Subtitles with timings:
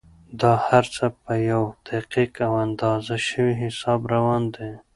[0.41, 4.71] دا هر څه په یو دقیق او اندازه شوي حساب روان دي.